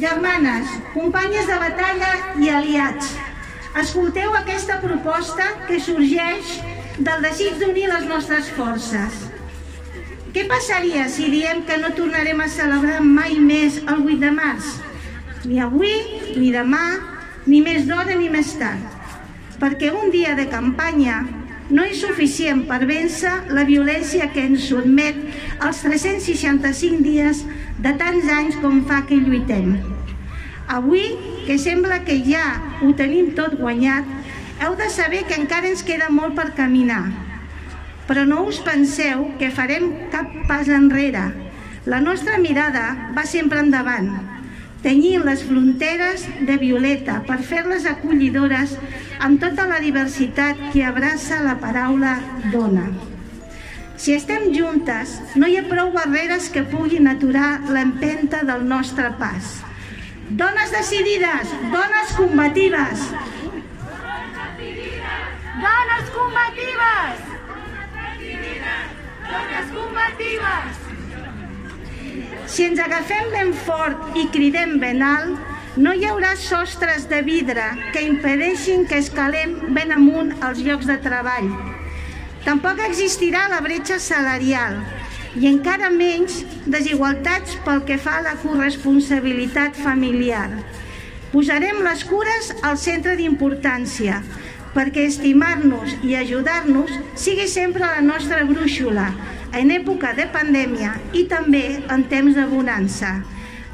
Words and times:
Germanes, 0.00 0.66
companyes 0.94 1.44
de 1.44 1.56
batalla 1.60 2.10
i 2.40 2.48
aliats, 2.48 3.10
escolteu 3.82 4.32
aquesta 4.38 4.78
proposta 4.80 5.44
que 5.66 5.76
sorgeix 5.76 6.54
del 7.04 7.26
desig 7.26 7.58
d'unir 7.60 7.84
les 7.90 8.06
nostres 8.08 8.48
forces. 8.56 9.18
Què 10.32 10.46
passaria 10.48 11.04
si 11.12 11.28
diem 11.28 11.60
que 11.68 11.76
no 11.82 11.92
tornarem 11.98 12.40
a 12.40 12.48
celebrar 12.48 13.02
mai 13.04 13.36
més 13.44 13.76
el 13.82 14.00
8 14.06 14.16
de 14.24 14.30
març? 14.38 14.70
Ni 15.44 15.60
avui, 15.60 15.92
ni 16.32 16.48
demà, 16.54 16.84
ni 17.44 17.60
més 17.60 17.84
d'hora 17.90 18.16
ni 18.16 18.32
més 18.32 18.54
tard. 18.56 18.96
Perquè 19.60 19.92
un 19.92 20.08
dia 20.14 20.32
de 20.38 20.48
campanya 20.48 21.20
no 21.70 21.84
és 21.86 22.00
suficient 22.02 22.64
per 22.68 22.80
vèncer 22.88 23.32
la 23.54 23.64
violència 23.68 24.28
que 24.34 24.42
ens 24.48 24.66
sotmet 24.70 25.18
els 25.62 25.82
365 25.84 27.02
dies 27.04 27.44
de 27.78 27.92
tants 28.00 28.30
anys 28.36 28.58
com 28.62 28.82
fa 28.88 29.04
que 29.08 29.18
lluitem. 29.18 29.76
Avui, 30.70 31.04
que 31.46 31.58
sembla 31.58 32.02
que 32.06 32.18
ja 32.26 32.44
ho 32.82 32.92
tenim 32.98 33.32
tot 33.38 33.56
guanyat, 33.58 34.06
heu 34.60 34.74
de 34.78 34.90
saber 34.92 35.24
que 35.26 35.38
encara 35.38 35.70
ens 35.70 35.82
queda 35.86 36.10
molt 36.14 36.36
per 36.38 36.50
caminar. 36.58 37.04
Però 38.10 38.26
no 38.26 38.44
us 38.50 38.58
penseu 38.66 39.28
que 39.38 39.52
farem 39.54 39.92
cap 40.12 40.30
pas 40.50 40.68
enrere. 40.68 41.30
La 41.86 42.02
nostra 42.02 42.38
mirada 42.38 42.84
va 43.16 43.24
sempre 43.26 43.62
endavant, 43.62 44.10
tenyint 44.84 45.24
les 45.26 45.42
fronteres 45.44 46.26
de 46.48 46.56
violeta 46.60 47.20
per 47.28 47.40
fer-les 47.44 47.86
acollidores 47.90 48.76
amb 49.20 49.40
tota 49.42 49.66
la 49.68 49.80
diversitat 49.84 50.70
que 50.72 50.84
abraça 50.88 51.42
la 51.44 51.56
paraula 51.60 52.16
dona. 52.52 52.86
Si 54.00 54.14
estem 54.16 54.48
juntes, 54.56 55.18
no 55.36 55.48
hi 55.48 55.58
ha 55.60 55.66
prou 55.68 55.90
barreres 55.92 56.48
que 56.52 56.64
puguin 56.64 57.10
aturar 57.10 57.50
l'empenta 57.68 58.40
del 58.48 58.64
nostre 58.68 59.10
pas. 59.20 59.58
Dones 60.30 60.72
decidides, 60.72 61.52
dones 61.74 62.14
combatives. 62.16 63.10
Dones 65.60 66.10
combatives! 66.16 67.20
Dones 69.28 69.74
combatives! 69.74 70.99
Si 72.50 72.66
ens 72.66 72.80
agafem 72.82 73.30
ben 73.30 73.52
fort 73.64 74.16
i 74.18 74.26
cridem 74.34 74.78
ben 74.82 75.04
alt, 75.06 75.38
no 75.78 75.92
hi 75.94 76.06
haurà 76.10 76.34
sostres 76.36 77.06
de 77.10 77.22
vidre 77.22 77.68
que 77.94 78.02
impedeixin 78.02 78.88
que 78.90 78.98
escalem 78.98 79.54
ben 79.76 79.94
amunt 79.94 80.34
als 80.42 80.64
llocs 80.66 80.90
de 80.90 80.98
treball 81.04 81.52
Tampoc 82.44 82.78
existirà 82.86 83.44
la 83.52 83.60
bretxa 83.60 83.98
salarial 84.00 84.78
i 85.36 85.46
encara 85.50 85.90
menys 85.92 86.40
desigualtats 86.74 87.58
pel 87.66 87.82
que 87.86 87.98
fa 88.00 88.16
a 88.18 88.22
la 88.24 88.32
corresponsabilitat 88.40 89.76
familiar. 89.84 90.48
Posarem 91.30 91.82
les 91.84 92.02
cures 92.08 92.48
al 92.66 92.78
centre 92.80 93.14
d'importància 93.20 94.22
perquè 94.74 95.06
estimar-nos 95.08 95.96
i 96.06 96.14
ajudar-nos 96.18 96.92
sigui 97.18 97.48
sempre 97.48 97.84
la 97.86 98.00
nostra 98.04 98.44
brúixola 98.48 99.10
en 99.56 99.72
època 99.74 100.12
de 100.14 100.28
pandèmia 100.30 100.94
i 101.12 101.26
també 101.30 101.64
en 101.90 102.06
temps 102.10 102.36
de 102.38 102.46
bonança. 102.50 103.16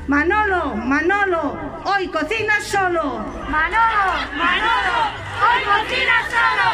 Manolo, 0.08 0.76
Manolo, 0.76 1.58
hoy 1.84 2.06
cocina 2.14 2.60
solo. 2.60 3.04
Manolo, 3.50 4.06
Manolo, 4.38 5.00
hoy 5.42 5.60
cocina 5.66 6.18
solo. 6.30 6.70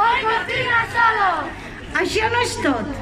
Hoy 0.00 0.20
cocina 0.24 0.80
solo! 0.94 1.30
Això 2.00 2.28
no 2.32 2.40
és 2.46 2.56
tot. 2.64 2.92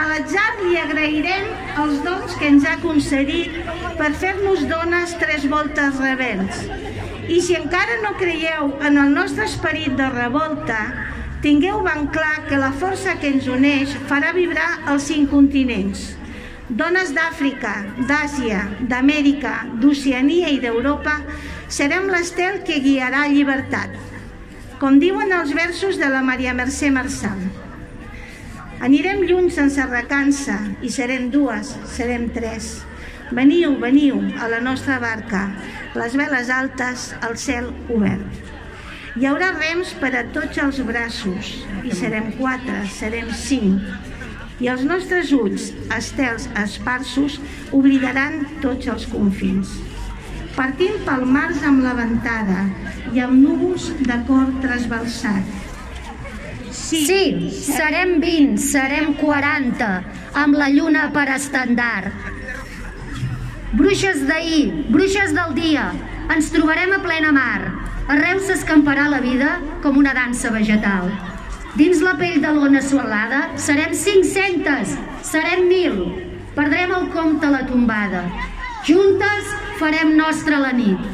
A 0.00 0.06
l'atzar 0.08 0.48
li 0.62 0.78
agrairem 0.80 1.50
els 1.82 1.98
dons 2.06 2.36
que 2.40 2.48
ens 2.48 2.64
ha 2.64 2.78
concedit 2.80 3.58
per 3.98 4.12
fer-nos 4.22 4.62
dones 4.70 5.12
tres 5.20 5.44
voltes 5.50 5.98
rebels. 6.00 6.62
I 7.30 7.38
si 7.46 7.54
encara 7.54 8.00
no 8.02 8.16
creieu 8.18 8.72
en 8.86 8.98
el 8.98 9.14
nostre 9.14 9.46
esperit 9.46 9.94
de 9.98 10.08
revolta, 10.10 10.80
tingueu 11.44 11.80
ben 11.86 12.08
clar 12.12 12.46
que 12.48 12.58
la 12.58 12.72
força 12.82 13.16
que 13.22 13.30
ens 13.30 13.46
uneix 13.48 13.94
farà 14.10 14.34
vibrar 14.36 14.68
els 14.92 15.06
cinc 15.12 15.30
continents. 15.30 16.10
Dones 16.68 17.14
d'Àfrica, 17.14 17.72
d'Àsia, 18.10 18.66
d'Amèrica, 18.90 19.54
d'Oceania 19.80 20.50
i 20.50 20.60
d'Europa 20.62 21.16
serem 21.70 22.10
l'estel 22.10 22.60
que 22.66 22.82
guiarà 22.82 23.24
llibertat 23.30 23.98
com 24.80 24.96
diuen 24.96 25.28
els 25.36 25.50
versos 25.52 25.98
de 26.00 26.08
la 26.08 26.22
Maria 26.24 26.54
Mercè 26.56 26.88
Marçal. 26.88 27.40
Anirem 28.80 29.26
lluny 29.28 29.50
sense 29.52 29.84
recança 29.90 30.56
i 30.80 30.88
serem 30.88 31.26
dues, 31.34 31.74
serem 31.92 32.30
tres. 32.32 32.78
Veniu, 33.30 33.76
veniu 33.78 34.20
a 34.42 34.48
la 34.50 34.60
nostra 34.60 34.98
barca, 35.02 35.44
les 35.94 36.16
veles 36.18 36.50
altes, 36.50 37.10
el 37.26 37.36
cel 37.38 37.68
obert. 37.94 38.40
Hi 39.18 39.26
haurà 39.26 39.52
rems 39.56 39.92
per 40.00 40.12
a 40.18 40.24
tots 40.34 40.58
els 40.62 40.80
braços 40.86 41.52
i 41.86 41.94
serem 41.94 42.32
quatre, 42.38 42.82
serem 42.96 43.30
cinc. 43.34 43.86
I 44.60 44.68
els 44.72 44.82
nostres 44.84 45.30
ulls, 45.32 45.70
estels 45.96 46.50
esparsos, 46.62 47.38
oblidaran 47.74 48.44
tots 48.60 48.90
els 48.92 49.06
confins 49.10 49.78
partint 50.56 50.98
pel 51.06 51.22
març 51.24 51.62
amb 51.66 51.80
la 51.84 51.94
ventada 51.96 52.64
i 53.14 53.22
amb 53.24 53.38
núvols 53.40 53.86
de 54.04 54.16
cor 54.28 54.50
trasbalsat. 54.64 55.56
Sí, 56.70 57.00
sí, 57.06 57.22
serem 57.54 58.18
20, 58.22 58.58
serem 58.62 59.14
40, 59.20 59.88
amb 60.42 60.58
la 60.60 60.68
lluna 60.74 61.08
per 61.14 61.28
estandard. 61.36 62.29
Bruixes 63.70 64.24
d'ahir, 64.26 64.86
bruixes 64.90 65.30
del 65.30 65.52
dia, 65.54 65.84
ens 66.34 66.48
trobarem 66.50 66.90
a 66.96 66.98
plena 67.04 67.30
mar. 67.30 67.60
Arreu 68.10 68.40
s'escamparà 68.42 69.04
la 69.12 69.20
vida 69.22 69.52
com 69.84 69.98
una 70.00 70.14
dansa 70.16 70.50
vegetal. 70.50 71.06
Dins 71.78 72.00
la 72.02 72.16
pell 72.18 72.40
de 72.42 72.50
l'ona 72.50 72.82
solada 72.82 73.44
serem 73.54 73.94
500, 73.94 74.96
serem 75.22 75.68
1.000. 75.70 76.02
Perdrem 76.56 76.94
el 76.96 77.06
compte 77.14 77.46
a 77.46 77.54
la 77.54 77.62
tombada. 77.68 78.24
Juntes 78.88 79.54
farem 79.78 80.16
nostra 80.18 80.58
la 80.58 80.72
nit. 80.74 81.06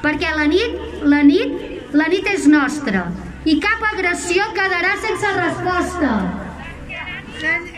Perquè 0.00 0.32
la 0.32 0.48
nit, 0.48 0.80
la 1.04 1.20
nit, 1.20 1.52
la 1.92 2.08
nit 2.08 2.32
és 2.32 2.48
nostra 2.48 3.10
i 3.44 3.54
cap 3.60 3.84
agressió 3.92 4.44
quedarà 4.56 4.96
sense 5.04 5.28
resposta. 5.36 6.10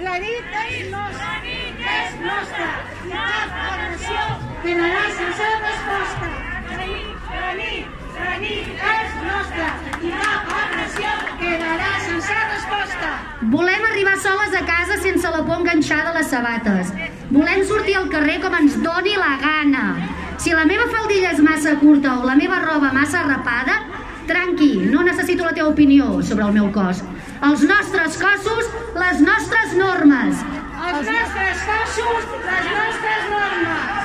La 0.02 0.16
nit 0.18 0.56
és 0.62 0.90
nostra. 0.90 1.28
La 1.28 1.38
nit 1.42 1.86
és 1.86 2.16
nostra. 2.22 2.51
Quedarà 4.62 5.06
sense 5.10 5.46
resposta. 5.60 6.26
La 6.70 6.84
nit, 6.86 7.86
la 8.14 8.28
la 8.30 8.34
és 8.40 9.14
nostra. 9.24 9.70
I 9.98 10.10
cap 10.20 10.52
agressió 10.58 11.14
quedarà 11.40 11.88
sense 12.04 12.36
resposta. 12.52 13.08
Volem 13.54 13.86
arribar 13.88 14.14
soles 14.22 14.54
a 14.54 14.60
casa 14.68 15.00
sense 15.02 15.32
la 15.34 15.40
por 15.48 15.58
enganxada 15.58 16.12
a 16.12 16.14
les 16.18 16.30
sabates. 16.30 16.92
Volem 17.30 17.64
sortir 17.66 17.96
al 17.98 18.06
carrer 18.12 18.38
com 18.44 18.54
ens 18.60 18.76
doni 18.84 19.16
la 19.18 19.32
gana. 19.42 19.82
Si 20.38 20.54
la 20.54 20.62
meva 20.70 20.86
faldilla 20.94 21.34
és 21.34 21.42
massa 21.42 21.74
curta 21.82 22.20
o 22.20 22.30
la 22.30 22.38
meva 22.38 22.60
roba 22.62 22.92
massa 22.94 23.24
rapada, 23.26 23.80
tranqui, 24.30 24.76
no 24.94 25.02
necessito 25.02 25.42
la 25.42 25.56
teva 25.58 25.72
opinió 25.74 26.20
sobre 26.22 26.46
el 26.46 26.54
meu 26.60 26.70
cos. 26.70 27.02
Els 27.50 27.66
nostres 27.66 28.14
cossos, 28.22 28.70
les 28.94 29.26
nostres 29.26 29.74
normes. 29.74 30.46
Els 30.86 31.10
nostres 31.10 31.66
cossos, 31.72 32.30
les 32.46 32.72
nostres 32.78 33.28
normes. 33.34 34.01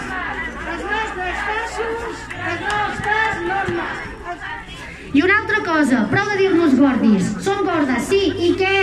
Cossos, 1.17 2.17
les 2.31 2.59
nostres 2.61 3.41
normes. 3.47 3.97
I 5.13 5.23
una 5.23 5.37
altra 5.39 5.63
cosa, 5.65 6.03
prou 6.11 6.29
de 6.29 6.37
dir-nos 6.37 6.75
gordis. 6.77 7.31
Som 7.41 7.63
gordes, 7.65 8.05
sí, 8.11 8.21
i 8.37 8.51
què? 8.59 8.75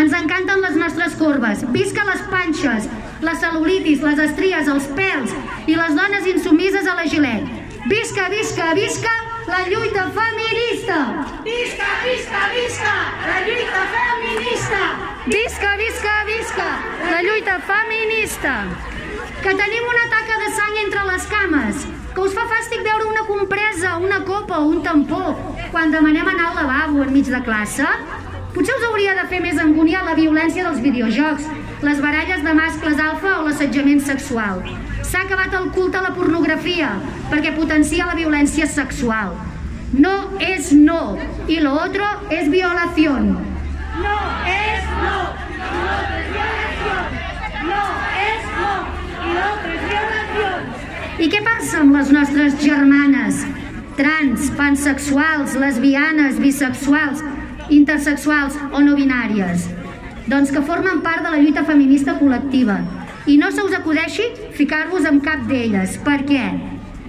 Ens 0.00 0.14
encanten 0.18 0.64
les 0.64 0.78
nostres 0.80 1.14
corbes. 1.20 1.62
Visca 1.74 2.06
les 2.08 2.22
panxes, 2.32 2.88
la 3.22 3.36
cel·lulitis, 3.38 4.02
les 4.02 4.22
estries, 4.26 4.70
els 4.74 4.90
pèls 4.98 5.34
i 5.70 5.78
les 5.78 5.94
dones 5.98 6.26
insumises 6.34 6.90
a 6.90 6.96
la 6.98 7.06
gilet. 7.06 7.46
Visca, 7.86 8.26
visca, 8.34 8.72
visca 8.74 9.14
la 9.46 9.62
lluita 9.68 10.10
feminista! 10.18 10.98
Visca, 11.44 11.90
visca, 12.04 12.40
visca 12.54 12.94
la 13.26 13.40
lluita 13.46 13.82
feminista! 13.94 14.82
Visca, 15.26 15.76
visca, 15.76 16.14
visca 16.26 16.68
la 17.10 17.22
lluita 17.22 17.58
feminista! 17.70 18.54
Que 19.40 19.54
tenim 19.56 19.84
una 19.88 20.06
taca 20.12 20.36
de 20.44 20.50
sang 20.52 20.74
entre 20.84 21.04
les 21.08 21.26
cames, 21.26 21.59
que 22.14 22.22
us 22.24 22.34
fa 22.34 22.46
fàstic 22.50 22.82
veure 22.86 23.06
una 23.10 23.26
compresa, 23.28 23.96
una 24.02 24.20
copa 24.26 24.58
o 24.60 24.70
un 24.72 24.82
tampó 24.82 25.36
quan 25.70 25.92
demanem 25.94 26.28
anar 26.28 26.50
al 26.50 26.58
lavabo 26.60 27.04
enmig 27.04 27.30
de 27.30 27.42
classe? 27.46 27.86
Potser 28.54 28.74
us 28.74 28.86
hauria 28.88 29.14
de 29.14 29.26
fer 29.30 29.38
més 29.44 29.58
angúnia 29.62 30.02
la 30.02 30.16
violència 30.18 30.64
dels 30.66 30.80
videojocs, 30.82 31.44
les 31.86 32.00
baralles 32.02 32.42
de 32.42 32.54
mascles 32.58 32.98
alfa 32.98 33.36
o 33.38 33.44
l'assetjament 33.46 34.02
sexual. 34.02 34.64
S'ha 35.06 35.22
acabat 35.22 35.54
el 35.58 35.70
culte 35.76 36.00
a 36.00 36.02
la 36.08 36.10
pornografia 36.16 36.90
perquè 37.30 37.54
potencia 37.54 38.08
la 38.10 38.18
violència 38.18 38.66
sexual. 38.66 39.36
No 39.92 40.16
és 40.38 40.72
no 40.72 41.16
i 41.48 41.60
lo 41.62 41.72
otro 41.78 42.06
es 42.30 42.50
violación. 42.50 43.32
No 44.02 44.18
es 44.46 44.84
no 44.98 45.16
y 45.50 45.72
lo 45.74 45.90
otro 45.94 46.18
es 46.18 46.28
violación. 46.34 47.02
No 47.70 47.82
es 48.26 48.42
no 48.58 48.72
y 49.26 49.32
lo 49.34 49.42
otro 49.54 49.72
es 49.78 49.82
violación. 49.88 50.62
I 51.20 51.26
què 51.28 51.42
passa 51.44 51.82
amb 51.82 51.92
les 51.92 52.08
nostres 52.16 52.54
germanes 52.62 53.42
trans, 53.98 54.46
pansexuals, 54.56 55.52
lesbianes, 55.60 56.38
bisexuals, 56.40 57.20
intersexuals 57.76 58.54
o 58.72 58.80
no 58.80 58.94
binàries? 58.96 59.66
Doncs 60.32 60.48
que 60.54 60.62
formen 60.64 61.02
part 61.04 61.20
de 61.26 61.34
la 61.34 61.42
lluita 61.42 61.66
feminista 61.68 62.14
col·lectiva. 62.16 62.78
I 63.28 63.36
no 63.36 63.50
se 63.52 63.60
us 63.66 63.76
acudeixi 63.76 64.30
ficar-vos 64.56 65.04
amb 65.10 65.20
cap 65.26 65.42
d'elles. 65.50 65.98
Per 66.06 66.22
què? 66.30 66.46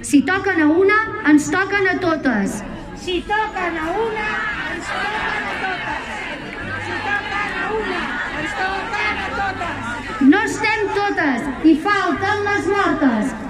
Si 0.04 0.20
toquen 0.28 0.60
a 0.60 0.68
una, 0.68 0.98
ens 1.32 1.48
toquen 1.54 1.88
a 1.88 1.94
totes. 2.04 2.58
Si 3.06 3.22
toquen 3.30 3.78
a 3.80 3.94
una, 3.96 4.26
ens 4.74 4.90
toquen 4.92 5.46
a 5.54 5.54
totes. 5.62 6.10
Si 6.90 6.98
toquen 7.06 7.62
a 7.62 7.72
una, 7.78 8.04
ens 8.42 8.60
toquen 8.60 9.24
a 9.24 9.32
totes. 9.38 10.28
No 10.36 10.44
estem 10.50 10.84
totes 11.00 11.48
i 11.72 11.78
falten 11.88 12.46
les 12.50 12.70
mortes. 12.76 13.41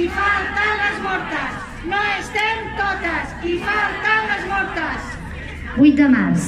I 0.00 0.06
falten 0.08 0.78
les 0.80 1.00
mortes. 1.04 1.56
No 1.92 1.98
estem 2.16 2.60
totes 2.78 3.32
i 3.44 3.56
falten 3.60 4.28
les 4.30 4.46
mortes. 4.48 5.08
8 5.76 5.98
de 5.98 6.06
març, 6.08 6.46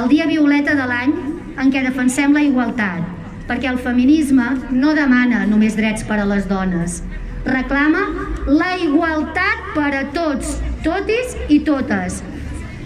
el 0.00 0.08
dia 0.08 0.24
violeta 0.30 0.76
de 0.78 0.86
l'any 0.88 1.12
en 1.60 1.72
què 1.74 1.82
defensem 1.84 2.32
la 2.32 2.44
igualtat, 2.46 3.02
perquè 3.50 3.68
el 3.68 3.80
feminisme 3.84 4.46
no 4.72 4.94
demana 4.96 5.42
només 5.50 5.76
drets 5.76 6.06
per 6.08 6.18
a 6.22 6.26
les 6.30 6.48
dones, 6.48 7.02
reclama 7.44 8.06
la 8.48 8.70
igualtat 8.80 9.68
per 9.76 9.90
a 10.00 10.06
tots, 10.16 10.56
totis 10.86 11.36
i 11.52 11.60
totes, 11.68 12.22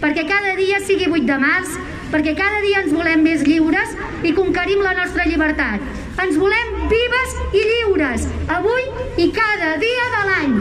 perquè 0.02 0.26
cada 0.26 0.56
dia 0.58 0.82
sigui 0.90 1.06
8 1.06 1.30
de 1.30 1.38
març, 1.44 1.78
perquè 2.10 2.34
cada 2.34 2.66
dia 2.66 2.82
ens 2.82 2.98
volem 2.98 3.22
més 3.30 3.46
lliures 3.46 3.94
i 4.26 4.34
conquerim 4.34 4.82
la 4.82 4.98
nostra 4.98 5.30
llibertat. 5.30 5.97
Ens 6.18 6.34
volem 6.34 6.70
vives 6.90 7.34
i 7.54 7.60
lliures, 7.62 8.24
avui 8.50 8.86
i 9.22 9.26
cada 9.36 9.76
dia 9.78 10.06
de 10.14 10.22
l'any. 10.28 10.56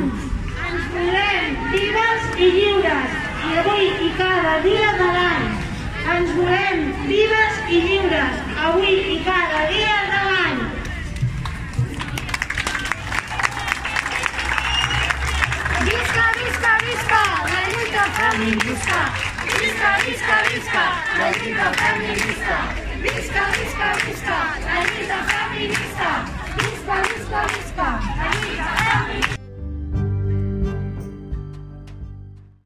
Ens 0.68 0.84
volem 0.94 1.56
vives 1.72 2.28
i 2.38 2.50
lliures, 2.58 3.16
i 3.48 3.58
avui 3.62 3.88
i 4.06 4.12
cada 4.20 4.54
dia 4.66 4.92
de 5.00 5.08
l'any. 5.16 5.48
Ens 6.16 6.36
volem 6.38 6.84
vives 7.08 7.58
i 7.74 7.82
lliures, 7.88 8.38
avui 8.68 8.94
i 9.16 9.20
cada 9.26 9.64
dia 9.72 9.96
de 10.12 10.20
l'any. 10.28 10.60
Visca, 15.88 16.28
visca, 16.38 16.76
visca, 16.86 17.24
la 17.56 17.64
lluita 17.72 18.06
feminista. 18.20 19.02
Visca, 19.56 19.96
visca, 20.06 20.44
visca, 20.52 20.86
la 21.18 21.32
lluita 21.40 21.74
feminista. 21.82 22.87
Miska, 23.02 23.42
Miska, 23.58 23.88
Miska, 24.08 24.38
Anita, 24.78 25.18
Fabi, 25.30 25.68
Miska, 25.68 26.26
Miska, 26.58 26.96
Miska, 27.02 27.40
Miska, 27.54 27.88
Anita. 28.26 28.77